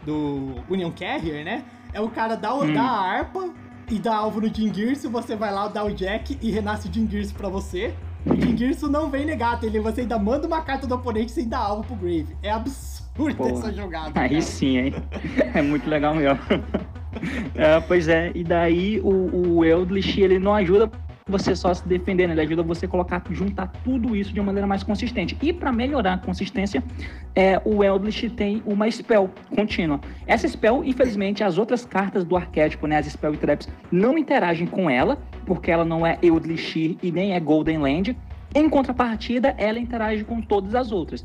[0.05, 1.63] do Union Carrier, né?
[1.93, 2.77] É o cara dar, hum.
[2.77, 3.49] a harpa
[3.89, 7.33] e dá alvo no Jingirso, você vai lá, dá o Jack e renasce o Jingirso
[7.33, 7.93] pra você.
[8.25, 11.59] O Jingirso não vem negado, ele, você ainda manda uma carta do oponente sem dar
[11.59, 12.35] alvo pro Grave.
[12.43, 14.11] É absurdo essa jogada.
[14.19, 14.41] Aí cara.
[14.41, 14.93] sim, hein?
[15.55, 16.37] É muito legal mesmo.
[17.55, 20.91] é, pois é, e daí o, o Eldritch, ele não ajuda
[21.29, 22.29] você só se defender?
[22.29, 25.37] Ele ajuda você a colocar, juntar tudo isso de uma maneira mais consistente.
[25.41, 26.83] E para melhorar a consistência,
[27.35, 29.99] é, o Eldritch tem uma spell contínua.
[30.25, 34.89] Essa spell, infelizmente, as outras cartas do arquétipo, né, as spell traps, não interagem com
[34.89, 38.17] ela, porque ela não é Eldritch e nem é Golden Land.
[38.53, 41.23] Em contrapartida, ela interage com todas as outras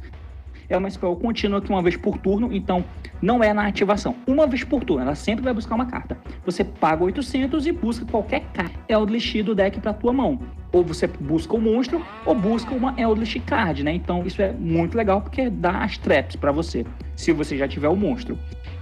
[0.74, 2.84] é uma spell contínua que uma vez por turno, então
[3.22, 4.14] não é na ativação.
[4.26, 6.18] Uma vez por turno, ela sempre vai buscar uma carta.
[6.44, 10.38] Você paga 800 e busca qualquer carta Eldritch do deck para tua mão.
[10.72, 13.92] Ou você busca o um monstro ou busca uma Eldritch Card, né?
[13.92, 16.84] Então isso é muito legal porque dá as traps para você,
[17.16, 18.36] se você já tiver o monstro.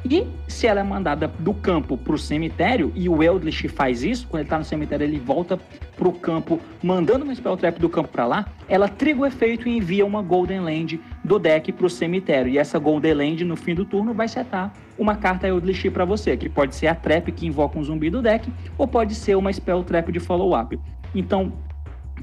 [0.04, 4.26] E se ela é mandada do campo para o cemitério, e o Eldritch faz isso,
[4.26, 5.58] quando ele está no cemitério, ele volta
[5.96, 9.68] para o campo, mandando uma Spell Trap do campo para lá, ela triga o efeito
[9.68, 12.50] e envia uma Golden Land do deck para o cemitério.
[12.50, 16.36] E essa Golden Land, no fim do turno, vai setar uma carta Eldritch para você,
[16.36, 19.52] que pode ser a Trap que invoca um zumbi do deck, ou pode ser uma
[19.52, 20.78] Spell Trap de follow-up.
[21.14, 21.52] Então,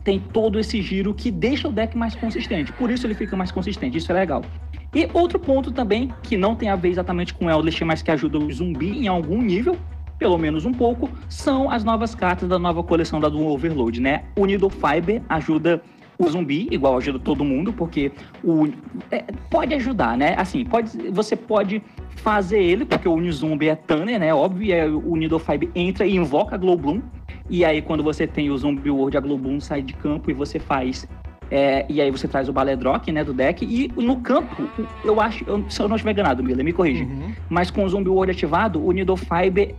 [0.03, 2.71] tem todo esse giro que deixa o deck mais consistente.
[2.73, 3.97] Por isso ele fica mais consistente.
[3.97, 4.43] Isso é legal.
[4.93, 8.39] E outro ponto também, que não tem a ver exatamente com Eldritch, mas que ajuda
[8.39, 9.77] o zumbi em algum nível,
[10.17, 14.23] pelo menos um pouco, são as novas cartas da nova coleção da Doom Overload, né?
[14.35, 15.81] O Needle Fiber ajuda
[16.17, 18.11] o zumbi, igual ajuda todo mundo, porque
[18.43, 18.67] o
[19.09, 20.35] é, pode ajudar, né?
[20.37, 21.81] Assim, pode, você pode
[22.17, 24.33] fazer ele, porque o Unizumbi é Tanner, né?
[24.33, 27.01] Óbvio, e o Needle Fiber entra e invoca a Globloom.
[27.49, 30.59] E aí, quando você tem o Zumbi World, a Globloom sai de campo e você
[30.59, 31.07] faz
[31.51, 33.65] é, e aí você traz o Baledrock, né, do deck.
[33.65, 34.69] E no campo,
[35.03, 37.03] eu acho, eu, se eu não estiver enganado, Miller, me corrige.
[37.03, 37.33] Uhum.
[37.49, 39.75] Mas com o Zombie World ativado, o Needle Fiber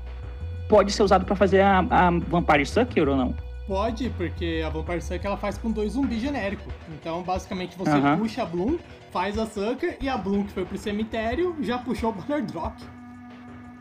[0.69, 3.35] pode ser usado para fazer a, a Vampire Sucker ou não?
[3.67, 6.73] Pode, porque a Vampire Sucker ela faz com dois zumbis genéricos.
[6.89, 8.19] Então, basicamente, você uhum.
[8.19, 8.79] puxa a Bloom,
[9.13, 12.83] faz a Sucker, e a Bloom que foi pro cemitério já puxou o Baledrock.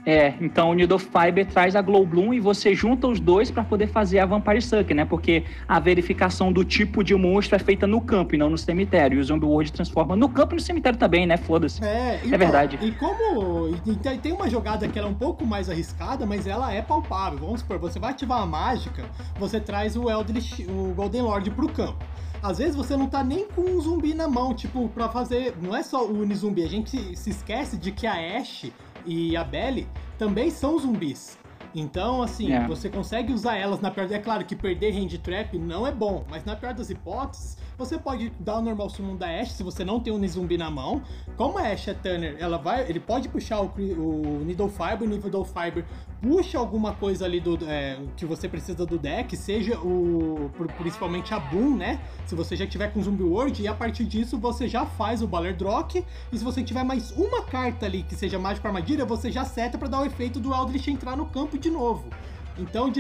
[0.06, 3.64] É, então o Needle Fiber traz a Glow Bloom e você junta os dois para
[3.64, 5.06] poder fazer a Vampire Sucker, né?
[5.06, 9.18] Porque a verificação do tipo de monstro é feita no campo e não no cemitério.
[9.18, 11.38] E o Zombie World transforma no campo e no cemitério também, né?
[11.38, 11.84] Foda-se.
[11.84, 12.80] É, é então, verdade.
[12.82, 13.70] E como.
[13.86, 17.40] e tem uma jogada que ela é um pouco mais arriscada, mas ela é palpável.
[17.40, 19.04] Vamos supor, você vai ativar a mágica,
[19.38, 22.04] você traz o Eldritch, o Golden Lord pro campo.
[22.42, 25.56] Às vezes você não tá nem com um zumbi na mão, tipo, pra fazer.
[25.62, 28.74] Não é só o Unizumbi, a gente se esquece de que a Ashe
[29.06, 31.38] e a Belly também são zumbis.
[31.74, 32.66] Então, assim, é.
[32.66, 34.12] você consegue usar elas na pior.
[34.12, 37.98] É claro que perder hand trap não é bom, mas na pior das hipóteses, você
[37.98, 41.02] pode dar o normal summon da Ashe se você não tem um zumbi na mão.
[41.38, 45.08] Como a Ashe é Tanner, ela vai, ele pode puxar o, o Needle Fiber, o
[45.08, 45.86] Needle Fiber
[46.22, 51.40] puxa alguma coisa ali do é, que você precisa do deck, seja o principalmente a
[51.40, 52.02] Boom, né?
[52.26, 55.28] Se você já tiver com Zumbi World, e a partir disso você já faz o
[55.28, 59.32] Baller Drock, e se você tiver mais uma carta ali que seja Mágico Armadilha, você
[59.32, 62.10] já seta para dar o efeito do Eldritch entrar no campo de novo.
[62.58, 62.92] Então,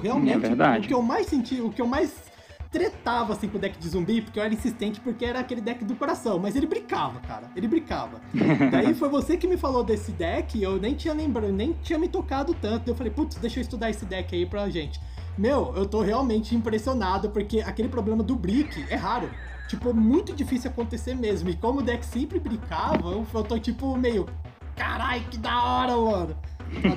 [0.00, 2.29] realmente, é o que eu mais senti, o que eu mais
[2.70, 5.84] tretava assim com o deck de zumbi, porque eu era insistente, porque era aquele deck
[5.84, 6.38] do coração.
[6.38, 7.50] Mas ele brincava, cara.
[7.56, 8.20] Ele brincava.
[8.70, 12.08] Daí foi você que me falou desse deck, eu nem tinha lembrado, nem tinha me
[12.08, 12.88] tocado tanto.
[12.88, 15.00] Eu falei, putz, deixa eu estudar esse deck aí pra gente.
[15.36, 19.30] Meu, eu tô realmente impressionado, porque aquele problema do brick é raro.
[19.68, 21.48] Tipo, muito difícil acontecer mesmo.
[21.48, 24.28] E como o deck sempre brincava, eu tô tipo meio.
[24.76, 26.36] Carai, que da hora, mano.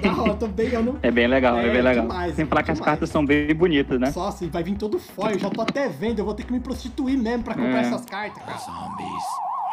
[0.01, 0.97] Tá hora, tô bem, eu não...
[1.01, 2.03] É bem legal, é, é bem legal.
[2.03, 4.11] Demais, Sem falar que as cartas são bem bonitas, né?
[4.11, 6.53] Só assim, vai vir todo foil, eu já tô até vendo, eu vou ter que
[6.53, 7.81] me prostituir mesmo pra comprar é.
[7.81, 8.57] essas cartas, cara.
[8.57, 9.23] Zombies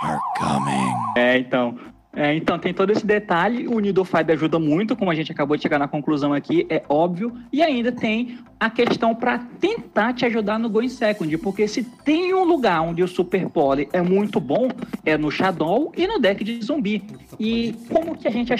[0.02, 0.94] are coming.
[1.16, 1.78] É, então.
[2.12, 3.68] É, então, tem todo esse detalhe.
[3.68, 7.32] O Needle ajuda muito, como a gente acabou de chegar na conclusão aqui, é óbvio.
[7.52, 12.34] E ainda tem a questão para tentar te ajudar no Going Second, porque se tem
[12.34, 14.68] um lugar onde o Super Poly é muito bom,
[15.04, 17.04] é no Shadow e no deck de zumbi.
[17.38, 18.52] E como que a gente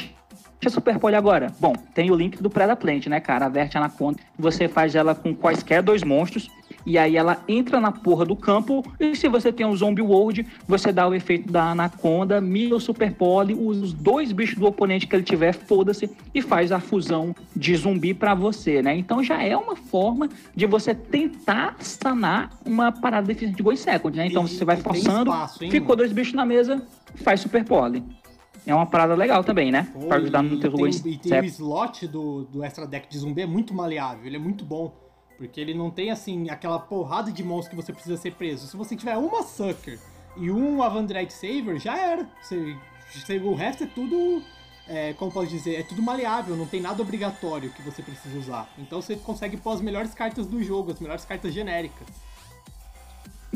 [0.60, 1.50] Deixa eu superpor agora.
[1.58, 3.46] Bom, tem o link do Preda Plant, né, cara?
[3.46, 4.18] Averte Anaconda.
[4.38, 6.50] Você faz ela com quaisquer dois monstros.
[6.84, 8.84] E aí ela entra na porra do campo.
[8.98, 12.80] E se você tem um Zombie World, você dá o efeito da Anaconda, mira o
[12.80, 16.80] Super Poly, usa os dois bichos do oponente que ele tiver, foda-se, e faz a
[16.80, 18.96] fusão de zumbi para você, né?
[18.96, 24.16] Então já é uma forma de você tentar sanar uma parada deficiente de Go Second,
[24.16, 24.26] né?
[24.26, 26.82] Então e, você vai forçando, espaço, ficou dois bichos na mesa,
[27.16, 28.02] faz Super Poly
[28.66, 29.88] é uma parada legal também, né?
[29.92, 33.08] Pô, pra ajudar no teu E tem, e tem o slot do, do extra deck
[33.08, 34.94] de zumbi é muito maleável, ele é muito bom.
[35.38, 38.66] Porque ele não tem, assim, aquela porrada de monstros que você precisa ser preso.
[38.66, 39.98] Se você tiver uma Sucker
[40.36, 42.28] e um Avandrite Saver, já era.
[42.42, 42.76] Você,
[43.42, 44.42] o resto é tudo,
[44.86, 48.70] é, como pode dizer, é tudo maleável, não tem nada obrigatório que você precisa usar.
[48.76, 52.06] Então você consegue pôr as melhores cartas do jogo, as melhores cartas genéricas.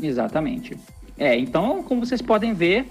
[0.01, 0.75] Exatamente.
[1.17, 2.89] É, então, como vocês podem ver,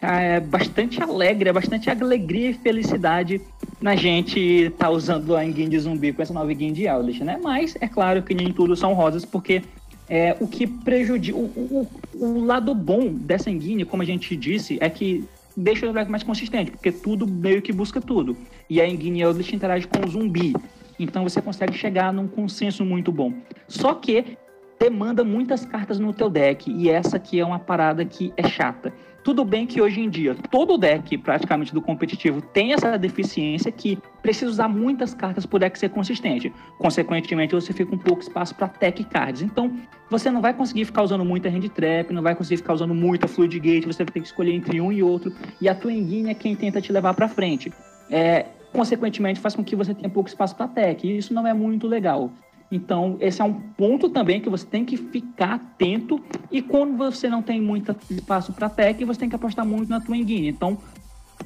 [0.00, 3.40] é bastante alegre, é bastante alegria e felicidade
[3.80, 7.20] na gente estar tá usando a engine de zumbi com essa nova engine de Eldritch,
[7.20, 7.38] né?
[7.42, 9.62] Mas é claro que nem tudo são rosas, porque
[10.08, 11.36] é, o que prejudica.
[11.36, 15.92] O, o, o, lado bom dessa engine, como a gente disse, é que deixa o
[15.92, 18.36] deck mais consistente, porque tudo meio que busca tudo.
[18.68, 20.54] E a engine Eldritch interage com o zumbi.
[20.98, 23.34] Então você consegue chegar num consenso muito bom.
[23.68, 24.38] Só que
[24.78, 28.90] demanda muitas cartas no teu deck, e essa aqui é uma parada que é chata
[29.22, 33.98] tudo bem que hoje em dia todo deck praticamente do competitivo tem essa deficiência que
[34.22, 36.52] precisa usar muitas cartas para o deck ser consistente.
[36.78, 39.42] Consequentemente, você fica um pouco espaço para tech cards.
[39.42, 39.72] Então,
[40.08, 43.28] você não vai conseguir ficar usando muita hand trap, não vai conseguir ficar usando muita
[43.28, 45.32] fluid gate, você vai ter que escolher entre um e outro.
[45.60, 47.72] E a tua engine é quem tenta te levar para frente.
[48.10, 51.06] É, consequentemente, faz com que você tenha pouco espaço para tech.
[51.06, 52.30] E isso não é muito legal.
[52.70, 56.20] Então, esse é um ponto também que você tem que ficar atento.
[56.50, 60.00] E quando você não tem muito espaço para tech, você tem que apostar muito na
[60.00, 60.48] tua engine.
[60.48, 60.78] Então,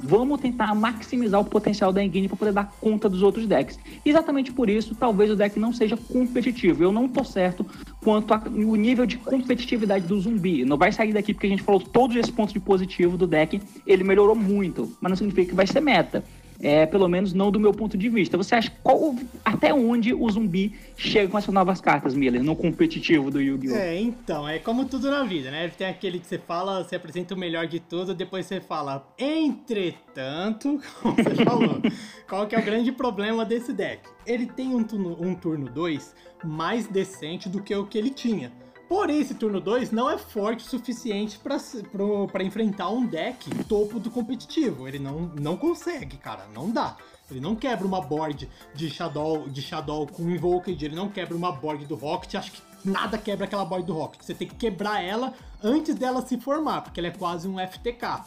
[0.02, 3.78] vamos tentar maximizar o potencial da engine para poder dar conta dos outros decks.
[4.04, 6.82] Exatamente por isso, talvez o deck não seja competitivo.
[6.82, 7.64] Eu não tô certo
[8.02, 10.64] quanto ao nível de competitividade do zumbi.
[10.64, 13.62] Não vai sair daqui porque a gente falou todos esses pontos de positivo do deck.
[13.86, 16.22] Ele melhorou muito, mas não significa que vai ser meta
[16.64, 18.38] é, pelo menos não do meu ponto de vista.
[18.38, 23.30] Você acha qual, até onde o zumbi chega com essas novas cartas, Miller, no competitivo
[23.30, 23.76] do Yu-Gi-Oh?
[23.76, 25.68] É, então, é como tudo na vida, né?
[25.68, 30.80] Tem aquele que você fala, você apresenta o melhor de tudo, depois você fala, entretanto,
[31.02, 31.82] como você falou,
[32.26, 34.08] qual que é o grande problema desse deck?
[34.26, 38.10] Ele tem um turno 2 um turno dois mais decente do que o que ele
[38.10, 38.50] tinha.
[38.88, 44.10] Porém, esse turno 2 não é forte o suficiente para enfrentar um deck topo do
[44.10, 44.86] competitivo.
[44.86, 46.46] Ele não, não consegue, cara.
[46.54, 46.96] Não dá.
[47.30, 51.50] Ele não quebra uma board de Shadow, de Shadow com Invoked, ele não quebra uma
[51.50, 52.34] board do Rocket.
[52.34, 54.22] Acho que nada quebra aquela board do Rocket.
[54.22, 58.22] Você tem que quebrar ela antes dela se formar, porque ela é quase um FTK.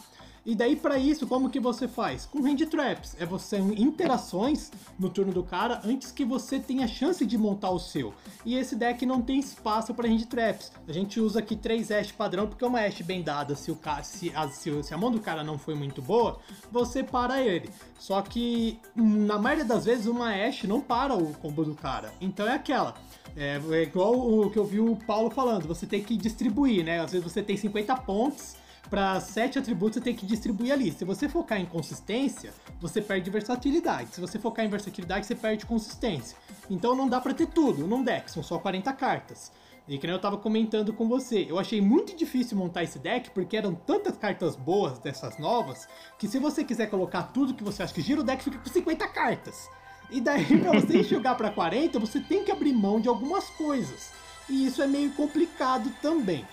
[0.48, 2.26] E daí para isso, como que você faz?
[2.26, 3.18] Com hand traps.
[3.20, 7.78] É você interações no turno do cara antes que você tenha chance de montar o
[7.78, 8.14] seu.
[8.46, 10.72] E esse deck não tem espaço para hand traps.
[10.88, 13.56] A gente usa aqui três Ash padrão porque é uma Ash bem dada.
[13.56, 16.40] Se, o se, a, se, a mão do cara não foi muito boa,
[16.72, 17.70] você para ele.
[18.00, 22.14] Só que na maioria das vezes uma Ash não para o combo do cara.
[22.22, 22.94] Então é aquela.
[23.36, 27.02] É, é igual o que eu vi o Paulo falando, você tem que distribuir, né?
[27.02, 28.56] Às vezes você tem 50 pontos
[28.90, 30.92] para sete atributos você tem que distribuir ali.
[30.92, 34.16] Se você focar em consistência, você perde versatilidade.
[34.16, 36.38] Se você focar em versatilidade, você perde consistência.
[36.70, 39.52] Então não dá para ter tudo num deck, são só 40 cartas.
[39.88, 43.30] E que nem eu tava comentando com você, eu achei muito difícil montar esse deck
[43.32, 45.88] porque eram tantas cartas boas dessas novas
[46.20, 48.70] que se você quiser colocar tudo que você acha que gira, o deck fica com
[48.70, 49.70] 50 cartas.
[50.10, 54.12] E daí, pra você enxugar para 40, você tem que abrir mão de algumas coisas.
[54.50, 56.46] E isso é meio complicado também.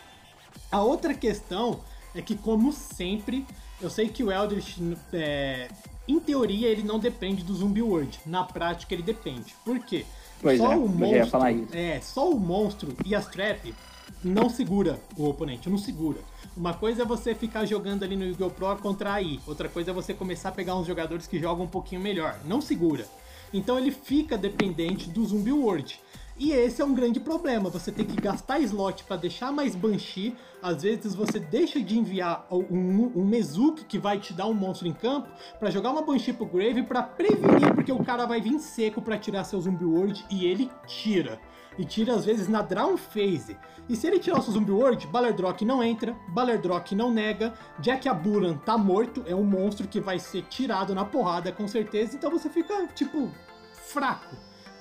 [0.70, 1.80] A outra questão
[2.14, 3.46] é que, como sempre,
[3.80, 4.78] eu sei que o Eldritch,
[5.12, 5.68] é,
[6.06, 8.20] em teoria, ele não depende do Zumbi World.
[8.26, 9.54] Na prática, ele depende.
[9.64, 10.04] Por quê?
[10.40, 11.68] Pois só é, o monstro.
[11.72, 13.74] É, só o monstro e as trap
[14.22, 16.18] não segura o oponente, não segura.
[16.56, 18.50] Uma coisa é você ficar jogando ali no Yu-Gi-Oh!
[18.50, 21.64] Pro contra a AI, outra coisa é você começar a pegar uns jogadores que jogam
[21.64, 22.38] um pouquinho melhor.
[22.44, 23.06] Não segura.
[23.52, 26.00] Então ele fica dependente do Zumbi World.
[26.36, 30.36] E esse é um grande problema, você tem que gastar slot para deixar mais Banshee,
[30.60, 34.88] às vezes você deixa de enviar um, um Mezuki que vai te dar um monstro
[34.88, 35.28] em campo
[35.60, 39.16] para jogar uma Banshee pro Grave para prevenir, porque o cara vai vir seco para
[39.16, 41.38] tirar seu Zumbi World e ele tira.
[41.78, 43.56] E tira às vezes na Drown Phase.
[43.88, 48.08] E se ele tirar o seu Zumbi World, Balerdrock não entra, Balerdrock não nega, Jack
[48.08, 52.28] Aburan tá morto, é um monstro que vai ser tirado na porrada com certeza, então
[52.28, 53.30] você fica, tipo,
[53.72, 54.34] fraco.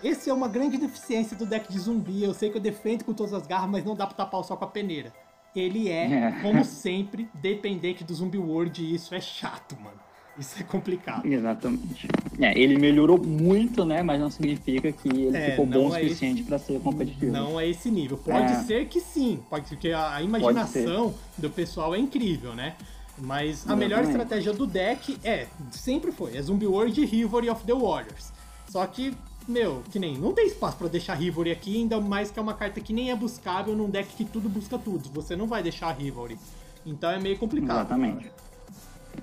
[0.03, 2.23] Esse é uma grande deficiência do deck de zumbi.
[2.23, 4.43] Eu sei que eu defendo com todas as garras, mas não dá pra tapar o
[4.43, 5.13] sol com a peneira.
[5.55, 6.31] Ele é, é.
[6.41, 9.97] como sempre, dependente do zumbi world e isso é chato, mano.
[10.37, 11.25] Isso é complicado.
[11.25, 12.07] Exatamente.
[12.41, 14.01] É, ele melhorou muito, né?
[14.01, 17.31] Mas não significa que ele é, ficou bom o é suficiente para ser competitivo.
[17.31, 18.17] Não é esse nível.
[18.17, 18.63] Pode é.
[18.63, 19.39] ser que sim.
[19.47, 22.75] Pode ser que a, a imaginação do pessoal é incrível, né?
[23.15, 27.63] Mas a melhor estratégia do deck é, sempre foi, é Zumbi World e Rivalry of
[27.63, 28.33] the Warriors.
[28.67, 29.13] Só que
[29.47, 32.53] meu, que nem, não tem espaço para deixar Rivalry aqui, ainda mais que é uma
[32.53, 35.09] carta que nem é buscável num deck que tudo busca tudo.
[35.13, 36.37] Você não vai deixar Rivalry.
[36.85, 37.77] Então é meio complicado.
[37.77, 38.31] Exatamente.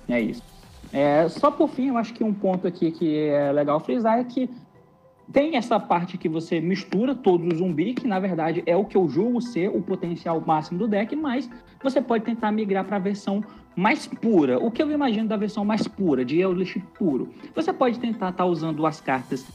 [0.07, 0.43] É isso.
[0.93, 4.23] É, só por fim, eu acho que um ponto aqui que é legal frisar é
[4.23, 4.49] que
[5.31, 8.97] tem essa parte que você mistura todos os zumbi, que na verdade é o que
[8.97, 11.49] eu julgo ser o potencial máximo do deck, mas
[11.81, 13.43] você pode tentar migrar para a versão
[13.75, 14.59] mais pura.
[14.59, 17.29] O que eu imagino da versão mais pura, de Eldritch puro?
[17.55, 19.45] Você pode tentar estar tá usando as cartas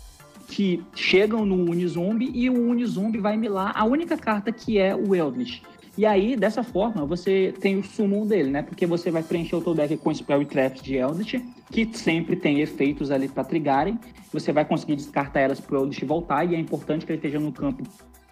[0.47, 5.15] que chegam no Unizombi e o Unizombi vai milar a única carta que é o
[5.15, 5.63] Eldritch.
[5.99, 8.63] E aí, dessa forma, você tem o summon dele, né?
[8.63, 12.61] Porque você vai preencher o teu deck com Spell Traps de Eldritch, que sempre tem
[12.61, 13.99] efeitos ali para trigarem.
[14.31, 17.51] Você vai conseguir descartar elas pro Eldritch voltar, e é importante que ele esteja no
[17.51, 17.83] campo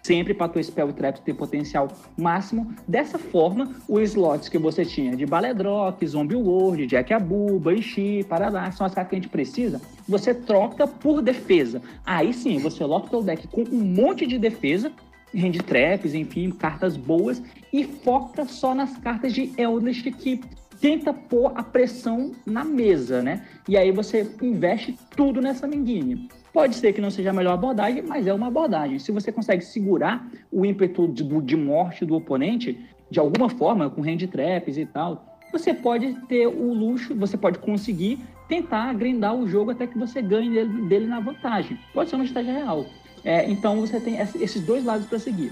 [0.05, 2.71] sempre para tua Spell Trap ter potencial máximo.
[2.87, 7.11] Dessa forma, os slots que você tinha de Baledrock, Zombie World, Jack
[7.59, 11.81] Banshee, Paraná, são as cartas que a gente precisa, você troca por defesa.
[12.05, 14.91] Aí sim, você lota o teu deck com um monte de defesa,
[15.33, 17.41] hand traps, enfim, cartas boas,
[17.73, 20.39] e foca só nas cartas de Eldritch que
[20.79, 23.43] tenta pôr a pressão na mesa, né?
[23.67, 26.27] E aí você investe tudo nessa minguinha.
[26.55, 28.97] Pode ser que não seja a melhor abordagem, mas é uma abordagem.
[28.97, 32.79] Se você consegue segurar o ímpeto de, de morte do oponente,
[33.11, 37.59] de alguma forma, com hand traps e tal, você pode ter o luxo, você pode
[37.59, 41.77] conseguir tentar grindar o jogo até que você ganhe dele, dele na vantagem.
[41.93, 42.85] Pode ser uma estratégia real.
[43.25, 45.51] É, então você tem esses dois lados para seguir.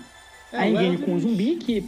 [0.53, 1.85] É, a com o zumbi, que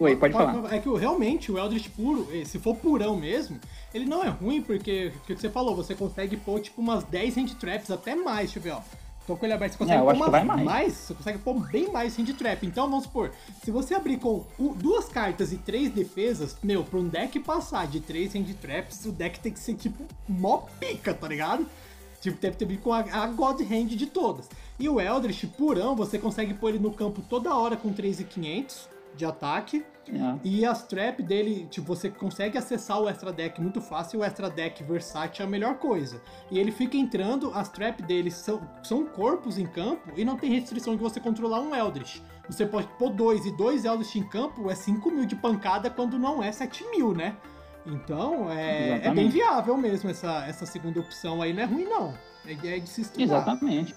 [0.00, 0.72] Oi, pode falar.
[0.72, 3.58] É que realmente o Eldritch puro, eh, se for purão mesmo,
[3.92, 7.36] ele não é ruim porque, o que você falou, você consegue pôr tipo umas 10
[7.36, 8.80] hand traps, até mais, deixa eu ver, ó.
[9.26, 10.62] Tô com ele aberto, você consegue é, pôr umas mais.
[10.62, 10.94] mais.
[10.94, 12.64] Você consegue pôr bem mais hand trap.
[12.64, 13.32] Então vamos supor,
[13.62, 18.00] se você abrir com duas cartas e três defesas, meu, pra um deck passar de
[18.00, 21.66] três hand traps, o deck tem que ser tipo mó pica, tá ligado?
[22.20, 24.48] Tipo, deve ter vir com a, a God Hand de todas.
[24.78, 29.24] E o Eldritch, purão, você consegue pôr ele no campo toda hora com 3,500 de
[29.24, 29.84] ataque.
[30.08, 30.38] É.
[30.42, 34.20] E as trap dele, tipo, você consegue acessar o extra deck muito fácil.
[34.20, 36.20] O extra deck versátil é a melhor coisa.
[36.50, 40.50] E ele fica entrando, as trap dele são, são corpos em campo e não tem
[40.50, 42.20] restrição de você controlar um Eldritch.
[42.48, 46.18] Você pode pôr dois e dois Eldritch em campo é 5 mil de pancada quando
[46.18, 47.36] não é 7 mil, né?
[47.84, 52.14] Então é, é, bem viável mesmo essa, essa segunda opção aí, não é ruim não.
[52.46, 53.24] É, é de se estudar.
[53.24, 53.94] Exatamente.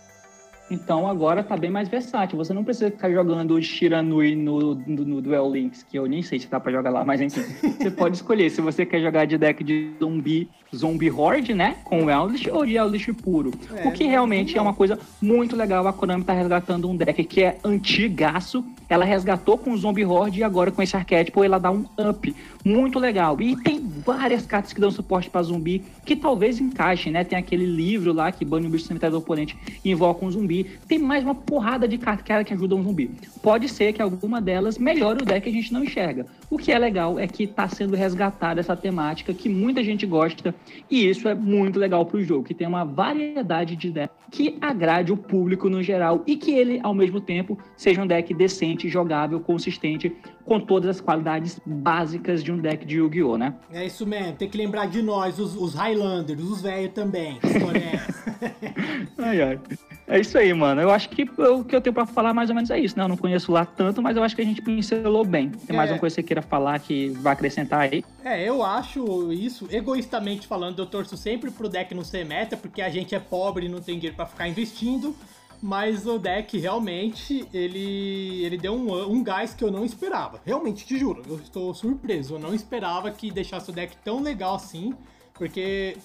[0.72, 2.38] Então agora tá bem mais versátil.
[2.38, 6.40] Você não precisa ficar jogando Shiranui no, no, no Duel Links, que eu nem sei
[6.40, 7.42] se dá pra jogar lá, mas enfim.
[7.78, 11.76] você pode escolher se você quer jogar de deck de zumbi, zombie horde, né?
[11.84, 13.52] Com Eldritch ou de Eldritch puro.
[13.76, 15.86] É, o que realmente é uma coisa muito legal.
[15.86, 18.64] A Konami tá resgatando um deck que é antigaço.
[18.88, 22.34] Ela resgatou com o Zombie Horde e agora com esse arquétipo ela dá um up
[22.64, 23.40] muito legal.
[23.42, 27.24] E tem várias cartas que dão suporte para zumbi que talvez encaixem, né?
[27.24, 30.61] Tem aquele livro lá que bane o bicho cemitério do oponente e invoca um zumbi.
[30.88, 33.12] Tem mais uma porrada de cartas que ajudam um zumbi.
[33.42, 36.26] Pode ser que alguma delas melhore o deck que a gente não enxerga.
[36.50, 40.54] O que é legal é que está sendo resgatada essa temática que muita gente gosta
[40.90, 44.58] e isso é muito legal para o jogo, que tem uma variedade de decks que
[44.62, 48.88] agrade o público no geral e que ele, ao mesmo tempo, seja um deck decente,
[48.88, 50.16] jogável, consistente,
[50.46, 53.54] com todas as qualidades básicas de um deck de Yu-Gi-Oh, né?
[53.72, 57.40] É isso mesmo, tem que lembrar de nós, os, os Highlanders, os velhos também.
[59.20, 59.60] ai, ai.
[60.08, 60.82] É isso aí, mano.
[60.82, 63.04] Eu acho que o que eu tenho pra falar mais ou menos é isso, né?
[63.06, 65.50] Eu não conheço lá tanto, mas eu acho que a gente pincelou bem.
[65.50, 65.94] Tem mais é.
[65.94, 68.04] uma coisa que você queira falar que vai acrescentar aí?
[68.24, 72.82] É, eu acho isso, egoístamente falando, eu torço sempre pro deck não ser meta, porque
[72.82, 75.16] a gente é pobre e não tem dinheiro pra ficar investindo.
[75.62, 80.42] Mas o deck realmente ele, ele deu um, um gás que eu não esperava.
[80.44, 82.36] Realmente, te juro, eu estou surpreso.
[82.36, 84.96] Eu não esperava que deixasse o deck tão legal assim.
[85.36, 85.96] Porque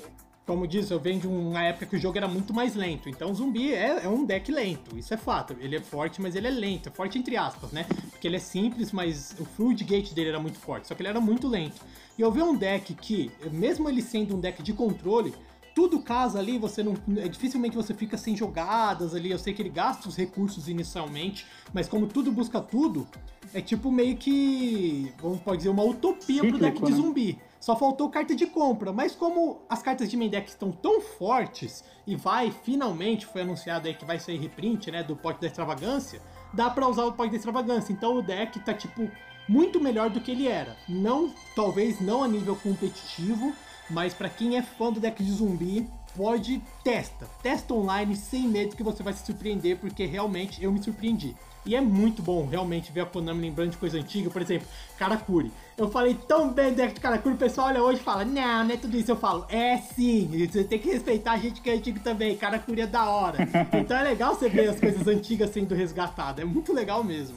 [0.46, 3.08] como disse, eu venho de uma época que o jogo era muito mais lento.
[3.08, 5.56] Então, zumbi é, é, um deck lento, isso é fato.
[5.60, 6.88] Ele é forte, mas ele é lento.
[6.88, 7.84] É forte entre aspas, né?
[8.10, 10.86] Porque ele é simples, mas o fluid gate dele era muito forte.
[10.86, 11.80] Só que ele era muito lento.
[12.16, 15.34] E eu vi um deck que, mesmo ele sendo um deck de controle,
[15.76, 16.94] tudo casa ali, você não.
[17.18, 19.30] É, dificilmente você fica sem jogadas ali.
[19.30, 23.06] Eu sei que ele gasta os recursos inicialmente, mas como tudo busca tudo,
[23.52, 25.12] é tipo meio que.
[25.20, 26.96] Vamos pode dizer, uma utopia Cíclico, pro deck de né?
[26.96, 27.38] zumbi.
[27.60, 31.84] Só faltou carta de compra, mas como as cartas de main deck estão tão fortes
[32.06, 36.22] e vai, finalmente foi anunciado aí que vai sair reprint, né, do pote da extravagância,
[36.54, 37.92] dá para usar o pote da extravagância.
[37.92, 39.10] Então o deck tá tipo
[39.46, 40.74] muito melhor do que ele era.
[40.88, 43.52] Não, talvez não a nível competitivo,
[43.88, 48.74] mas para quem é fã do deck de zumbi, pode testa, testa online sem medo
[48.74, 51.36] que você vai se surpreender, porque realmente eu me surpreendi.
[51.66, 55.50] E é muito bom realmente ver a Konami lembrando de coisa antiga, por exemplo, Karakuri.
[55.76, 58.64] Eu falei tão bem do deck de Karakuri, o pessoal olha hoje e fala, não,
[58.64, 59.10] não é tudo isso.
[59.10, 62.82] Eu falo, é sim, você tem que respeitar a gente que é antigo também, Karakuri
[62.82, 63.38] é da hora.
[63.76, 67.36] Então é legal você ver as coisas antigas sendo resgatadas, é muito legal mesmo.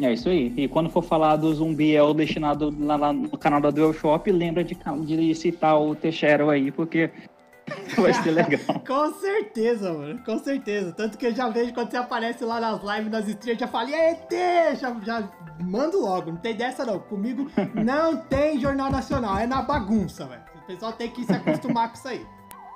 [0.00, 0.52] É isso aí.
[0.56, 3.92] E quando for falar do zumbi é o destinado lá, lá no canal da Dual
[3.92, 7.10] Shop, lembra de, de citar o Teixeira aí, porque
[7.96, 8.60] Vai ser legal.
[8.86, 10.22] Com certeza, mano.
[10.24, 10.92] Com certeza.
[10.92, 13.68] Tanto que eu já vejo quando você aparece lá nas lives, nas streams, eu já
[13.68, 14.32] falo, ET!
[14.78, 15.28] Já, já
[15.60, 16.30] mando logo.
[16.30, 16.98] Não tem dessa, não.
[16.98, 19.38] Comigo não tem Jornal Nacional.
[19.38, 20.42] É na bagunça, velho.
[20.62, 22.26] O pessoal tem que se acostumar com isso aí.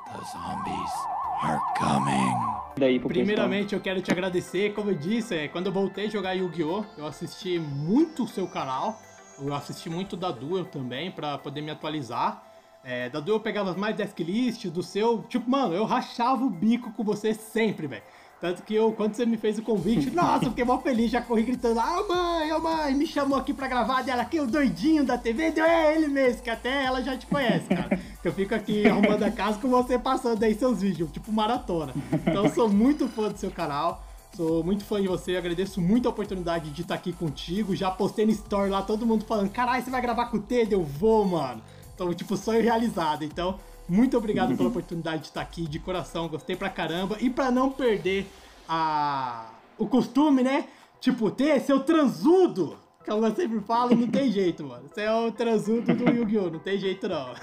[0.06, 2.56] The zombies are coming.
[2.78, 4.74] Daí, Primeiramente, eu quero te agradecer.
[4.74, 8.46] Como eu disse, é, quando eu voltei a jogar Yu-Gi-Oh!, eu assisti muito o seu
[8.46, 9.00] canal.
[9.38, 12.42] Eu assisti muito da Duel também, para poder me atualizar.
[12.84, 15.24] É, da eu pegava mais desk list, do seu.
[15.24, 18.02] Tipo, mano, eu rachava o bico com você sempre, velho.
[18.40, 21.42] Tanto que eu, quando você me fez o convite, nossa, fiquei mó feliz, já corri
[21.42, 25.16] gritando, ah, mãe, oh, mãe, me chamou aqui pra gravar dela aqui, o doidinho da
[25.16, 27.98] TV, deu é ele mesmo, que até ela já te conhece, cara.
[28.22, 31.94] eu fico aqui arrumando a casa com você passando aí seus vídeos, tipo maratona.
[32.26, 34.04] Então sou muito fã do seu canal.
[34.36, 37.74] Sou muito fã de você, agradeço muito a oportunidade de estar aqui contigo.
[37.74, 40.70] Já postei no story lá, todo mundo falando: caralho, você vai gravar com o Ted?
[40.74, 41.62] Eu vou, mano.
[41.94, 43.24] Então, tipo, sonho realizado.
[43.24, 43.58] Então,
[43.88, 47.16] muito obrigado pela oportunidade de estar aqui, de coração, gostei pra caramba.
[47.20, 48.26] E pra não perder
[48.68, 49.50] a...
[49.78, 50.66] o costume, né?
[51.00, 52.76] Tipo, ter seu transudo.
[53.06, 54.88] Como eu sempre falo, não tem jeito, mano.
[54.88, 56.50] Você é o transudo do Yu-Gi-Oh!
[56.50, 57.34] Não tem jeito, não.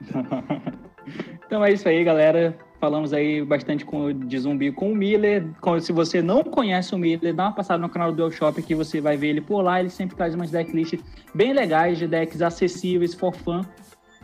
[1.44, 2.56] então é isso aí, galera.
[2.78, 5.44] Falamos aí bastante com, de zumbi com o Miller.
[5.80, 8.76] Se você não conhece o Miller, dá uma passada no canal do Dual Shop que
[8.76, 9.80] você vai ver ele por lá.
[9.80, 11.02] Ele sempre traz umas decklists
[11.34, 13.62] bem legais, de decks acessíveis, for fun,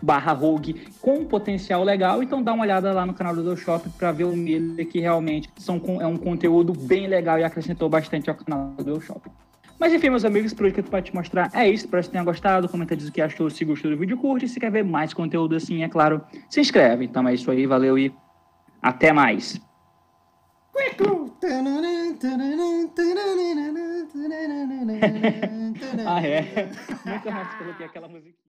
[0.03, 2.23] barra rogue, com um potencial legal.
[2.23, 5.49] Então dá uma olhada lá no canal do Shop para ver o Miller, que realmente
[5.57, 9.21] são, é um conteúdo bem legal e acrescentou bastante ao canal do Shop.
[9.79, 11.87] Mas enfim, meus amigos, por hoje que eu tô pra te mostrar é isso.
[11.87, 12.69] Espero que você tenha gostado.
[12.69, 14.49] Comenta diz o que achou, se gostou do vídeo, curte.
[14.49, 17.05] Se quer ver mais conteúdo assim, é claro, se inscreve.
[17.05, 18.15] Então é isso aí, valeu e
[18.81, 19.61] até mais.
[26.07, 26.71] ah, é?
[27.05, 28.35] Nunca mais coloquei aquela musiquinha.